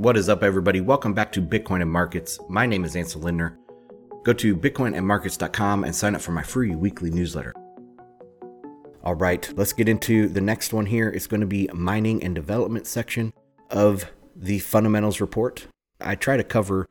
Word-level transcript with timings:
What 0.00 0.16
is 0.16 0.30
up, 0.30 0.42
everybody? 0.42 0.80
Welcome 0.80 1.12
back 1.12 1.30
to 1.32 1.42
Bitcoin 1.42 1.82
and 1.82 1.90
Markets. 1.90 2.40
My 2.48 2.64
name 2.64 2.86
is 2.86 2.96
Ansel 2.96 3.20
Lindner. 3.20 3.58
Go 4.24 4.32
to 4.32 4.56
bitcoinandmarkets.com 4.56 5.84
and 5.84 5.94
sign 5.94 6.14
up 6.14 6.22
for 6.22 6.32
my 6.32 6.42
free 6.42 6.74
weekly 6.74 7.10
newsletter. 7.10 7.52
All 9.04 9.14
right, 9.14 9.52
let's 9.58 9.74
get 9.74 9.90
into 9.90 10.26
the 10.28 10.40
next 10.40 10.72
one 10.72 10.86
here. 10.86 11.10
It's 11.10 11.26
going 11.26 11.42
to 11.42 11.46
be 11.46 11.68
mining 11.74 12.22
and 12.22 12.34
development 12.34 12.86
section 12.86 13.34
of 13.68 14.10
the 14.34 14.60
fundamentals 14.60 15.20
report. 15.20 15.66
I 16.00 16.14
try 16.14 16.38
to 16.38 16.44
cover 16.44 16.88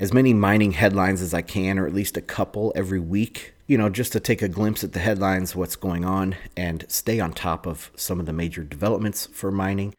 as 0.00 0.12
many 0.12 0.34
mining 0.34 0.72
headlines 0.72 1.22
as 1.22 1.32
I 1.32 1.42
can, 1.42 1.78
or 1.78 1.86
at 1.86 1.94
least 1.94 2.16
a 2.16 2.20
couple 2.20 2.72
every 2.74 2.98
week, 2.98 3.54
you 3.68 3.78
know, 3.78 3.88
just 3.88 4.10
to 4.14 4.20
take 4.20 4.42
a 4.42 4.48
glimpse 4.48 4.82
at 4.82 4.94
the 4.94 4.98
headlines, 4.98 5.54
what's 5.54 5.76
going 5.76 6.04
on, 6.04 6.34
and 6.56 6.86
stay 6.88 7.20
on 7.20 7.34
top 7.34 7.66
of 7.66 7.92
some 7.94 8.18
of 8.18 8.26
the 8.26 8.32
major 8.32 8.64
developments 8.64 9.26
for 9.26 9.52
mining 9.52 9.94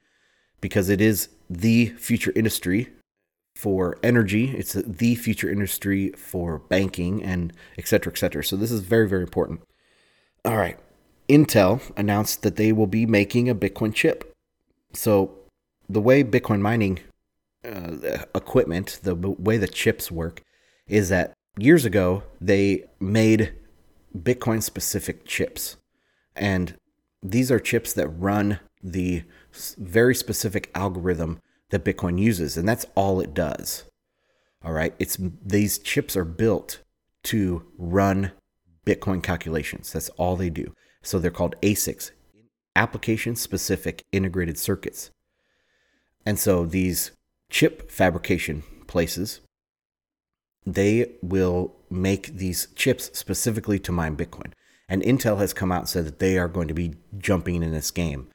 because 0.59 0.89
it 0.89 0.99
is 1.01 1.29
the 1.54 1.88
future 1.97 2.34
industry 2.35 2.89
for 3.55 3.98
energy. 4.02 4.52
It's 4.57 4.73
the 4.73 5.16
future 5.16 5.49
industry 5.49 6.09
for 6.12 6.59
banking 6.59 7.23
and 7.23 7.53
et 7.77 7.88
cetera, 7.88 8.12
et 8.12 8.17
cetera. 8.17 8.43
So 8.43 8.55
this 8.55 8.71
is 8.71 8.81
very, 8.81 9.07
very 9.07 9.21
important. 9.21 9.62
All 10.43 10.57
right. 10.57 10.77
Intel 11.29 11.79
announced 11.95 12.41
that 12.41 12.55
they 12.55 12.71
will 12.73 12.88
be 12.88 13.05
making 13.05 13.49
a 13.49 13.55
Bitcoin 13.55 13.93
chip. 13.93 14.34
So 14.93 15.38
the 15.88 16.02
way 16.02 16.23
Bitcoin 16.23 16.59
mining 16.59 16.99
uh, 17.63 18.26
equipment, 18.35 18.99
the 19.04 19.15
way 19.15 19.57
the 19.57 19.67
chips 19.67 20.12
work, 20.12 20.41
is 20.88 21.09
that 21.09 21.34
years 21.57 21.85
ago 21.85 22.23
they 22.41 22.84
made 22.99 23.54
Bitcoin 24.17 24.62
specific 24.62 25.26
chips. 25.26 25.77
And 26.35 26.76
these 27.21 27.51
are 27.51 27.59
chips 27.59 27.93
that 27.93 28.09
run 28.09 28.59
the 28.83 29.23
very 29.77 30.13
specific 30.13 30.69
algorithm 30.75 31.39
that 31.69 31.85
Bitcoin 31.85 32.19
uses, 32.19 32.57
and 32.57 32.67
that's 32.67 32.85
all 32.95 33.19
it 33.21 33.33
does. 33.33 33.85
All 34.63 34.73
right, 34.73 34.93
it's 34.99 35.17
these 35.20 35.77
chips 35.79 36.15
are 36.15 36.25
built 36.25 36.79
to 37.23 37.63
run 37.77 38.31
Bitcoin 38.85 39.23
calculations. 39.23 39.91
That's 39.91 40.09
all 40.09 40.35
they 40.35 40.49
do. 40.49 40.73
So 41.01 41.20
they're 41.20 41.31
called 41.31 41.55
ASICs, 41.62 42.12
application 42.75 43.35
specific 43.35 44.03
integrated 44.12 44.57
circuits. 44.57 45.09
And 46.25 46.40
so 46.40 46.65
these 46.65 47.12
chip 47.49 47.91
fabrication 47.91 48.63
places, 48.87 49.41
they 50.65 51.12
will 51.21 51.75
make 51.90 52.37
these 52.37 52.68
chips 52.75 53.09
specifically 53.18 53.79
to 53.79 53.91
mine 53.91 54.15
Bitcoin. 54.15 54.53
And 54.87 55.01
Intel 55.01 55.40
has 55.40 55.53
come 55.53 55.71
out 55.71 55.79
and 55.79 55.90
said 55.90 56.05
that 56.05 56.20
they 56.20 56.37
are 56.37 56.47
going 56.47 56.68
to 56.68 56.73
be 56.73 56.95
jumping 57.18 57.63
in 57.63 57.71
this 57.71 57.91
game. 57.91 58.29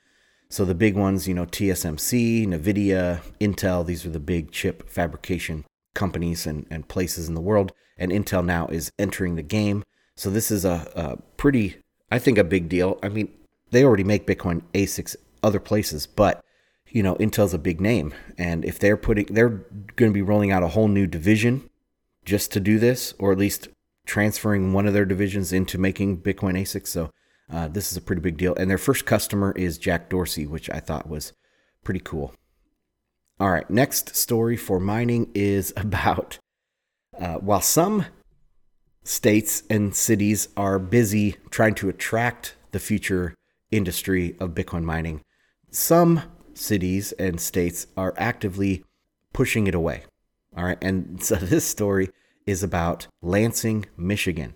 So 0.51 0.65
the 0.65 0.75
big 0.75 0.97
ones, 0.97 1.29
you 1.29 1.35
know, 1.35 1.45
TSMC, 1.45 2.47
NVIDIA, 2.47 3.21
Intel, 3.41 3.85
these 3.85 4.07
are 4.07 4.11
the 4.11 4.21
big 4.21 4.51
chip 4.51 4.89
fabrication 4.89 5.65
companies 5.95 6.47
and, 6.47 6.67
and 6.71 6.89
places 6.89 7.29
in 7.29 7.35
the 7.35 7.41
world. 7.41 7.73
And 7.99 8.11
Intel 8.11 8.45
now 8.45 8.67
is 8.69 8.91
entering 8.99 9.37
the 9.37 9.43
game. 9.43 9.85
So 10.17 10.31
this 10.31 10.51
is 10.51 10.65
a, 10.65 10.91
a 10.95 11.17
pretty, 11.37 11.77
I 12.11 12.19
think, 12.19 12.39
a 12.39 12.45
big 12.45 12.69
deal. 12.69 12.99
I 13.03 13.09
mean, 13.09 13.29
they 13.71 13.85
already 13.85 14.05
make 14.05 14.27
Bitcoin 14.27 14.63
ASICs 14.73 15.17
other 15.43 15.61
places, 15.61 16.07
but 16.07 16.43
you 16.91 17.03
know, 17.03 17.17
Intel's 17.17 17.53
a 17.53 17.59
big 17.59 17.81
name. 17.81 18.15
And 18.39 18.65
if 18.65 18.79
they're 18.79 18.97
putting, 18.97 19.27
they're 19.27 19.65
going 19.97 20.11
to 20.11 20.15
be 20.15 20.23
rolling 20.23 20.51
out 20.51 20.63
a 20.63 20.69
whole 20.69 20.89
new 20.89 21.07
division 21.07 21.69
just 22.25 22.51
to 22.53 22.61
do 22.61 22.79
this, 22.79 23.15
or 23.19 23.33
at 23.33 23.39
least 23.39 23.69
transferring 24.07 24.73
one 24.73 24.87
of 24.87 24.95
their 24.95 25.05
divisions 25.05 25.53
into 25.53 25.77
making 25.77 26.23
Bitcoin 26.23 26.59
ASICs. 26.59 26.87
So 26.87 27.11
uh, 27.53 27.69
this 27.69 27.91
is 27.91 27.97
a 27.97 28.03
pretty 28.03 28.21
big 28.21 28.37
deal. 28.37 28.55
And 28.55 28.71
their 28.71 28.79
first 28.79 29.07
customer 29.07 29.53
is 29.53 29.79
Jack 29.79 30.09
Dorsey, 30.09 30.47
which 30.47 30.69
I 30.71 30.81
thought 30.81 31.09
was 31.09 31.33
pretty 31.85 32.01
cool. 32.01 32.35
All 33.41 33.51
right, 33.51 33.69
next 33.71 34.17
story 34.17 34.57
for 34.57 34.81
mining 34.81 35.31
is 35.35 35.73
about 35.77 36.39
uh, 37.19 37.35
while 37.35 37.61
some 37.61 38.07
states 39.03 39.63
and 39.71 39.95
cities 39.95 40.49
are 40.57 40.79
busy 40.79 41.37
trying 41.51 41.75
to 41.75 41.89
attract 41.89 42.57
the 42.73 42.79
future 42.79 43.35
industry 43.71 44.37
of 44.39 44.51
Bitcoin 44.51 44.83
mining, 44.83 45.23
some 45.71 46.23
cities 46.55 47.13
and 47.13 47.41
states 47.41 47.87
are 47.97 48.15
actively 48.17 48.85
pushing 49.33 49.67
it 49.67 49.75
away. 49.75 50.03
All 50.57 50.65
right, 50.65 50.79
and 50.83 51.23
so 51.23 51.37
this 51.37 51.65
story 51.65 52.11
is 52.47 52.63
about 52.63 53.07
Lansing, 53.23 53.87
Michigan. 53.97 54.55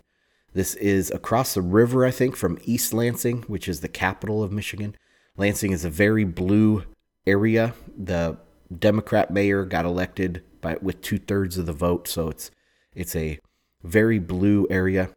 This 0.55 0.75
is 0.75 1.11
across 1.11 1.55
the 1.55 1.63
river, 1.63 2.05
I 2.05 2.11
think, 2.11 2.37
from 2.37 2.59
East 2.65 2.93
Lansing, 2.93 3.43
which 3.43 3.69
is 3.69 3.81
the 3.81 3.89
capital 3.89 4.43
of 4.43 4.53
Michigan. 4.53 4.97
Lansing 5.37 5.73
is 5.73 5.85
a 5.85 5.91
very 5.91 6.25
blue 6.25 6.85
area. 7.27 7.75
The 7.97 8.39
Democrat 8.77 9.31
mayor 9.31 9.65
got 9.65 9.85
elected 9.85 10.43
by 10.61 10.77
with 10.83 11.01
two 11.01 11.19
thirds 11.19 11.57
of 11.59 11.67
the 11.67 11.73
vote, 11.73 12.07
so 12.07 12.29
it's 12.29 12.51
it's 12.95 13.17
a 13.17 13.39
very 13.83 14.19
blue 14.19 14.67
area. 14.71 15.11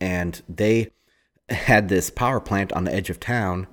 And 0.00 0.42
they 0.48 0.92
had 1.48 1.88
this 1.88 2.10
power 2.10 2.40
plant 2.40 2.72
on 2.72 2.84
the 2.84 2.94
edge 2.94 3.10
of 3.10 3.20
town 3.20 3.66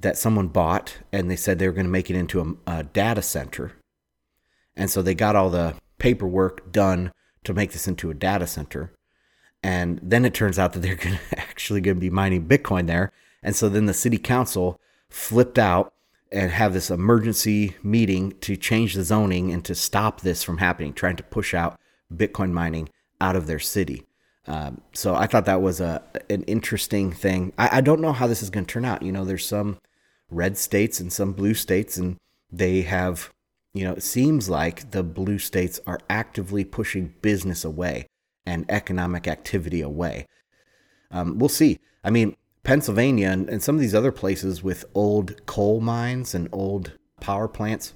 that 0.00 0.16
someone 0.16 0.48
bought, 0.48 0.98
and 1.12 1.30
they 1.30 1.36
said 1.36 1.58
they 1.58 1.66
were 1.66 1.74
going 1.74 1.86
to 1.86 1.90
make 1.90 2.10
it 2.10 2.16
into 2.16 2.58
a, 2.66 2.78
a 2.78 2.82
data 2.84 3.22
center. 3.22 3.72
And 4.76 4.90
so 4.90 5.02
they 5.02 5.14
got 5.14 5.36
all 5.36 5.50
the 5.50 5.74
paperwork 5.98 6.72
done 6.72 7.12
to 7.44 7.52
make 7.52 7.72
this 7.72 7.88
into 7.88 8.10
a 8.10 8.14
data 8.14 8.46
center. 8.46 8.92
And 9.62 10.00
then 10.02 10.24
it 10.24 10.34
turns 10.34 10.58
out 10.58 10.72
that 10.72 10.80
they're 10.80 10.94
going 10.96 11.18
to 11.30 11.38
actually 11.38 11.80
going 11.80 11.96
to 11.96 12.00
be 12.00 12.10
mining 12.10 12.46
Bitcoin 12.46 12.86
there. 12.86 13.12
And 13.42 13.56
so 13.56 13.68
then 13.68 13.86
the 13.86 13.94
city 13.94 14.18
council 14.18 14.80
flipped 15.08 15.58
out 15.58 15.92
and 16.32 16.50
have 16.50 16.72
this 16.72 16.90
emergency 16.90 17.76
meeting 17.82 18.32
to 18.40 18.56
change 18.56 18.94
the 18.94 19.02
zoning 19.02 19.50
and 19.50 19.64
to 19.64 19.74
stop 19.74 20.20
this 20.20 20.42
from 20.42 20.58
happening, 20.58 20.92
trying 20.92 21.16
to 21.16 21.22
push 21.24 21.54
out 21.54 21.78
Bitcoin 22.14 22.52
mining 22.52 22.88
out 23.20 23.36
of 23.36 23.46
their 23.46 23.58
city. 23.58 24.06
Um, 24.46 24.80
so 24.92 25.14
I 25.14 25.26
thought 25.26 25.44
that 25.46 25.62
was 25.62 25.80
a 25.80 26.02
an 26.28 26.42
interesting 26.44 27.12
thing. 27.12 27.52
I, 27.58 27.78
I 27.78 27.80
don't 27.80 28.00
know 28.00 28.12
how 28.12 28.26
this 28.26 28.42
is 28.42 28.50
going 28.50 28.64
to 28.64 28.72
turn 28.72 28.84
out. 28.84 29.02
You 29.02 29.12
know, 29.12 29.24
there's 29.24 29.46
some 29.46 29.78
red 30.30 30.56
states 30.56 31.00
and 31.00 31.12
some 31.12 31.32
blue 31.32 31.54
states, 31.54 31.96
and 31.96 32.16
they 32.50 32.82
have, 32.82 33.30
you 33.74 33.84
know, 33.84 33.92
it 33.92 34.02
seems 34.02 34.48
like 34.48 34.92
the 34.92 35.02
blue 35.02 35.38
states 35.38 35.78
are 35.86 36.00
actively 36.08 36.64
pushing 36.64 37.14
business 37.20 37.64
away 37.64 38.06
and 38.50 38.68
economic 38.68 39.28
activity 39.28 39.80
away. 39.80 40.26
Um, 41.12 41.38
we'll 41.38 41.48
see. 41.48 41.78
I 42.02 42.10
mean, 42.10 42.36
Pennsylvania 42.64 43.28
and, 43.28 43.48
and 43.48 43.62
some 43.62 43.76
of 43.76 43.80
these 43.80 43.94
other 43.94 44.10
places 44.10 44.62
with 44.62 44.84
old 44.92 45.46
coal 45.46 45.80
mines 45.80 46.34
and 46.34 46.48
old 46.50 46.98
power 47.20 47.46
plants, 47.46 47.94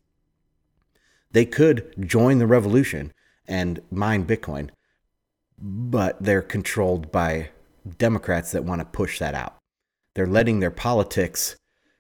they 1.32 1.44
could 1.44 1.92
join 2.06 2.38
the 2.38 2.46
revolution 2.46 3.12
and 3.48 3.80
mine 3.90 4.24
Bitcoin, 4.24 4.70
but 5.58 6.22
they're 6.22 6.40
controlled 6.40 7.10
by 7.10 7.50
Democrats 7.98 8.52
that 8.52 8.64
want 8.64 8.80
to 8.80 8.84
push 8.84 9.18
that 9.18 9.34
out. 9.34 9.56
They're 10.14 10.26
letting 10.26 10.60
their 10.60 10.70
politics 10.70 11.56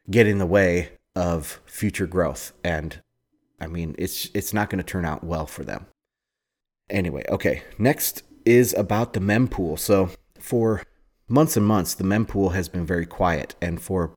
get 0.08 0.28
in 0.28 0.38
the 0.38 0.46
way 0.46 0.92
of 1.16 1.60
future 1.66 2.06
growth. 2.06 2.52
And 2.62 3.02
I 3.60 3.66
mean, 3.66 3.96
it's, 3.98 4.30
it's 4.32 4.54
not 4.54 4.70
going 4.70 4.78
to 4.78 4.84
turn 4.84 5.04
out 5.04 5.24
well 5.24 5.46
for 5.46 5.64
them. 5.64 5.86
Anyway, 6.88 7.24
okay, 7.28 7.64
next 7.78 8.22
is 8.44 8.74
about 8.74 9.12
the 9.12 9.20
mempool. 9.20 9.78
So 9.78 10.10
for 10.38 10.82
months 11.28 11.56
and 11.56 11.66
months, 11.66 11.94
the 11.94 12.04
mempool 12.04 12.54
has 12.54 12.68
been 12.68 12.86
very 12.86 13.06
quiet. 13.06 13.54
And 13.60 13.80
for 13.80 14.14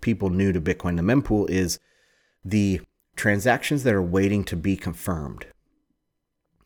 people 0.00 0.30
new 0.30 0.52
to 0.52 0.60
Bitcoin, 0.60 0.96
the 0.96 1.02
mempool 1.02 1.48
is 1.50 1.78
the 2.44 2.80
transactions 3.16 3.82
that 3.82 3.94
are 3.94 4.02
waiting 4.02 4.44
to 4.44 4.56
be 4.56 4.76
confirmed. 4.76 5.46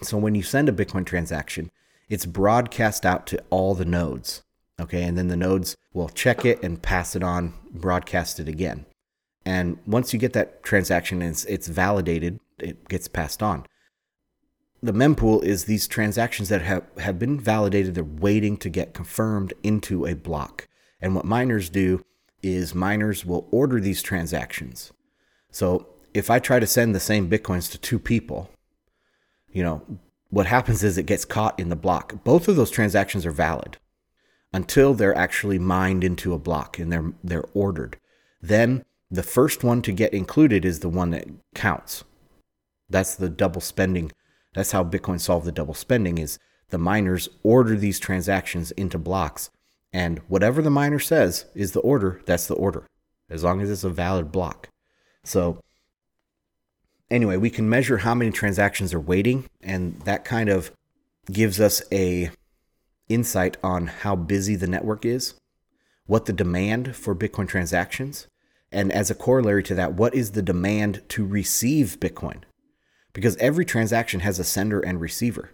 So 0.03 0.17
when 0.17 0.35
you 0.35 0.43
send 0.43 0.69
a 0.69 0.73
Bitcoin 0.73 1.05
transaction, 1.05 1.71
it's 2.09 2.27
broadcast 2.27 3.07
out 3.07 3.27
to 3.29 3.43
all 3.51 3.75
the 3.75 3.85
nodes. 3.85 4.43
Okay, 4.81 5.03
and 5.03 5.17
then 5.19 5.29
the 5.29 5.37
nodes 5.37 5.77
will 5.93 6.09
check 6.09 6.45
it 6.45 6.63
and 6.63 6.81
pass 6.81 7.15
it 7.15 7.23
on, 7.23 7.53
broadcast 7.71 8.41
it 8.41 8.49
again. 8.49 8.87
And 9.45 9.79
once 9.87 10.13
you 10.13 10.19
get 10.19 10.33
that 10.33 10.63
transaction 10.63 11.21
and 11.21 11.33
it's, 11.33 11.45
it's 11.45 11.69
validated, 11.69 12.41
it 12.59 12.89
gets 12.89 13.07
passed 13.09 13.43
on 13.43 13.67
the 14.83 14.93
mempool 14.93 15.43
is 15.45 15.65
these 15.65 15.87
transactions 15.87 16.49
that 16.49 16.63
have, 16.63 16.85
have 16.99 17.19
been 17.19 17.39
validated, 17.39 17.95
they're 17.95 18.05
waiting 18.05 18.57
to 18.59 18.69
get 18.69 18.95
confirmed 18.95 19.53
into 19.63 20.07
a 20.07 20.15
block. 20.15 20.69
And 21.01 21.15
what 21.15 21.25
miners 21.25 21.69
do 21.69 22.05
is 22.43 22.75
miners 22.75 23.25
will 23.25 23.47
order 23.51 23.81
these 23.81 24.03
transactions. 24.03 24.93
So 25.51 25.87
if 26.15 26.31
I 26.31 26.39
try 26.39 26.59
to 26.59 26.67
send 26.67 26.95
the 26.95 27.01
same 27.01 27.29
bitcoins 27.29 27.71
to 27.73 27.79
two 27.79 27.99
people, 27.99 28.51
you 29.53 29.63
know, 29.63 29.83
what 30.31 30.47
happens 30.47 30.83
is 30.83 30.97
it 30.97 31.07
gets 31.07 31.25
caught 31.25 31.59
in 31.59 31.69
the 31.69 31.77
block. 31.77 32.25
Both 32.25 32.49
of 32.49 32.57
those 32.57 32.71
transactions 32.71 33.27
are 33.27 33.33
valid 33.33 33.79
until 34.53 34.95
they're 34.95 35.17
actually 35.17 35.59
mined 35.59 36.05
into 36.05 36.33
a 36.33 36.39
block 36.39 36.79
and 36.79 36.93
they're 36.93 37.13
they're 37.23 37.49
ordered. 37.53 37.99
Then 38.41 38.85
the 39.11 39.23
first 39.23 39.65
one 39.65 39.83
to 39.83 39.93
get 39.93 40.15
included 40.15 40.65
is 40.65 40.81
the 40.81 40.89
one 40.89 41.11
that 41.11 41.27
counts. 41.55 42.05
That's 42.89 43.15
the 43.15 43.29
double 43.29 43.61
spending 43.61 44.13
that's 44.55 44.73
how 44.73 44.85
Bitcoin 44.85 45.21
solved 45.21 45.47
the 45.47 45.53
double 45.53 45.75
spending 45.75 46.19
is 46.19 46.39
the 46.71 46.79
miners 46.79 47.29
order 47.43 47.77
these 47.77 47.99
transactions 47.99 48.71
into 48.73 48.99
blocks 48.99 49.51
and 49.93 50.21
whatever 50.29 50.63
the 50.63 50.71
miner 50.71 50.99
says 50.99 51.47
is 51.55 51.73
the 51.73 51.81
order, 51.81 52.21
that's 52.27 52.47
the 52.47 52.55
order 52.55 52.87
as 53.31 53.45
long 53.45 53.61
as 53.61 53.71
it's 53.71 53.85
a 53.85 53.91
valid 53.91 54.33
block. 54.33 54.69
So 55.25 55.61
anyway, 57.11 57.37
we 57.37 57.49
can 57.49 57.69
measure 57.69 57.99
how 57.99 58.15
many 58.15 58.31
transactions 58.31 58.93
are 58.93 59.01
waiting, 59.01 59.49
and 59.61 60.01
that 60.01 60.25
kind 60.25 60.49
of 60.49 60.73
gives 61.31 61.61
us 61.61 61.83
a 61.93 62.31
insight 63.09 63.57
on 63.63 63.87
how 63.87 64.17
busy 64.17 64.57
the 64.57 64.67
network 64.67 65.05
is, 65.05 65.35
what 66.07 66.27
the 66.27 66.33
demand 66.33 66.97
for 66.97 67.15
Bitcoin 67.15 67.49
transactions, 67.49 68.27
and 68.73 68.93
as 68.93 69.11
a 69.11 69.15
corollary 69.15 69.63
to 69.65 69.75
that, 69.75 69.95
what 69.95 70.15
is 70.15 70.33
the 70.33 70.43
demand 70.43 71.03
to 71.09 71.27
receive 71.27 71.99
Bitcoin? 72.01 72.43
Because 73.13 73.37
every 73.37 73.65
transaction 73.65 74.21
has 74.21 74.39
a 74.39 74.45
sender 74.45 74.81
and 74.81 75.01
receiver. 75.01 75.51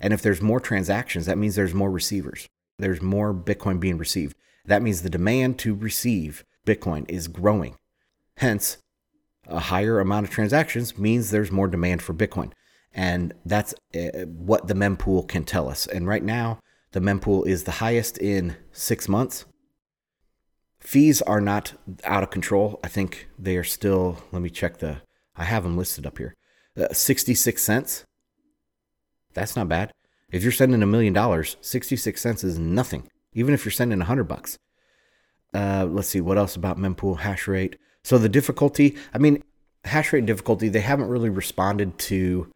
And 0.00 0.12
if 0.12 0.22
there's 0.22 0.42
more 0.42 0.60
transactions, 0.60 1.26
that 1.26 1.38
means 1.38 1.54
there's 1.54 1.74
more 1.74 1.90
receivers. 1.90 2.48
There's 2.78 3.02
more 3.02 3.34
Bitcoin 3.34 3.78
being 3.78 3.98
received. 3.98 4.36
That 4.64 4.82
means 4.82 5.02
the 5.02 5.10
demand 5.10 5.58
to 5.60 5.74
receive 5.74 6.44
Bitcoin 6.66 7.04
is 7.08 7.28
growing. 7.28 7.76
Hence, 8.38 8.78
a 9.46 9.60
higher 9.60 10.00
amount 10.00 10.26
of 10.26 10.32
transactions 10.32 10.98
means 10.98 11.30
there's 11.30 11.52
more 11.52 11.68
demand 11.68 12.02
for 12.02 12.14
Bitcoin. 12.14 12.52
And 12.92 13.34
that's 13.44 13.74
uh, 13.94 14.24
what 14.26 14.68
the 14.68 14.74
mempool 14.74 15.28
can 15.28 15.44
tell 15.44 15.68
us. 15.68 15.86
And 15.86 16.06
right 16.06 16.22
now, 16.22 16.60
the 16.92 17.00
mempool 17.00 17.46
is 17.46 17.64
the 17.64 17.72
highest 17.72 18.18
in 18.18 18.56
six 18.72 19.08
months. 19.08 19.44
Fees 20.78 21.20
are 21.22 21.40
not 21.40 21.72
out 22.04 22.22
of 22.22 22.30
control. 22.30 22.78
I 22.84 22.88
think 22.88 23.28
they 23.38 23.56
are 23.56 23.64
still, 23.64 24.18
let 24.32 24.42
me 24.42 24.50
check 24.50 24.78
the, 24.78 24.98
I 25.36 25.44
have 25.44 25.64
them 25.64 25.76
listed 25.76 26.06
up 26.06 26.18
here. 26.18 26.34
Uh, 26.78 26.92
66 26.92 27.62
cents. 27.62 28.04
That's 29.32 29.56
not 29.56 29.68
bad. 29.68 29.92
If 30.30 30.42
you're 30.42 30.52
sending 30.52 30.82
a 30.82 30.86
million 30.86 31.12
dollars, 31.12 31.56
66 31.60 32.20
cents 32.20 32.42
is 32.42 32.58
nothing, 32.58 33.08
even 33.32 33.54
if 33.54 33.64
you're 33.64 33.72
sending 33.72 34.00
a 34.00 34.04
hundred 34.04 34.24
bucks. 34.24 34.58
Uh, 35.54 35.86
let's 35.88 36.08
see, 36.08 36.20
what 36.20 36.38
else 36.38 36.56
about 36.56 36.78
mempool 36.78 37.20
hash 37.20 37.46
rate? 37.46 37.76
So 38.02 38.18
the 38.18 38.28
difficulty, 38.28 38.96
I 39.12 39.18
mean, 39.18 39.42
hash 39.84 40.12
rate 40.12 40.26
difficulty, 40.26 40.68
they 40.68 40.80
haven't 40.80 41.08
really 41.08 41.30
responded 41.30 41.98
to 41.98 42.50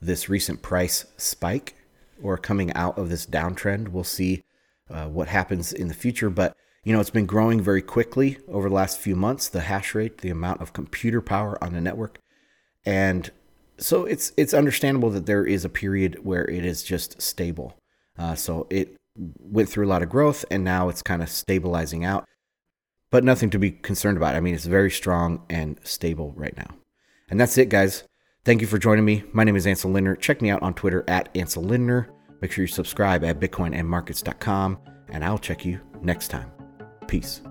this 0.00 0.28
recent 0.28 0.60
price 0.60 1.06
spike 1.16 1.74
or 2.22 2.36
coming 2.36 2.72
out 2.74 2.98
of 2.98 3.08
this 3.08 3.24
downtrend. 3.24 3.88
We'll 3.88 4.04
see 4.04 4.42
uh, 4.90 5.06
what 5.06 5.28
happens 5.28 5.72
in 5.72 5.88
the 5.88 5.94
future, 5.94 6.28
but 6.28 6.54
you 6.84 6.92
know, 6.92 7.00
it's 7.00 7.10
been 7.10 7.26
growing 7.26 7.60
very 7.60 7.80
quickly 7.80 8.38
over 8.48 8.68
the 8.68 8.74
last 8.74 8.98
few 8.98 9.14
months, 9.14 9.48
the 9.48 9.60
hash 9.62 9.94
rate, 9.94 10.18
the 10.18 10.30
amount 10.30 10.60
of 10.60 10.72
computer 10.72 11.20
power 11.20 11.56
on 11.62 11.72
the 11.72 11.80
network. 11.80 12.18
And 12.84 13.30
so 13.82 14.04
it's 14.04 14.32
it's 14.36 14.54
understandable 14.54 15.10
that 15.10 15.26
there 15.26 15.44
is 15.44 15.64
a 15.64 15.68
period 15.68 16.24
where 16.24 16.44
it 16.48 16.64
is 16.64 16.82
just 16.82 17.20
stable. 17.20 17.76
Uh, 18.18 18.34
so 18.34 18.66
it 18.70 18.96
went 19.16 19.68
through 19.68 19.86
a 19.86 19.88
lot 19.88 20.02
of 20.02 20.08
growth 20.08 20.44
and 20.50 20.64
now 20.64 20.88
it's 20.88 21.02
kind 21.02 21.22
of 21.22 21.28
stabilizing 21.28 22.04
out 22.04 22.26
but 23.12 23.22
nothing 23.22 23.50
to 23.50 23.58
be 23.58 23.70
concerned 23.70 24.16
about. 24.16 24.34
I 24.34 24.40
mean, 24.40 24.54
it's 24.54 24.64
very 24.64 24.90
strong 24.90 25.44
and 25.48 25.78
stable 25.84 26.32
right 26.34 26.56
now. 26.56 26.74
And 27.30 27.38
that's 27.38 27.56
it, 27.58 27.68
guys. 27.68 28.02
Thank 28.44 28.60
you 28.60 28.66
for 28.66 28.78
joining 28.78 29.04
me. 29.04 29.22
My 29.32 29.44
name 29.44 29.54
is 29.54 29.66
Ansel 29.66 29.92
Lindner. 29.92 30.16
Check 30.16 30.42
me 30.42 30.50
out 30.50 30.62
on 30.62 30.74
Twitter 30.74 31.04
at 31.06 31.28
Ansel 31.36 31.62
Lindner. 31.62 32.08
Make 32.40 32.50
sure 32.50 32.64
you 32.64 32.68
subscribe 32.68 33.22
at 33.22 33.38
bitcoinandmarkets.com, 33.38 34.78
and 35.10 35.24
I'll 35.24 35.38
check 35.38 35.64
you 35.64 35.78
next 36.00 36.28
time. 36.28 36.50
Peace. 37.06 37.42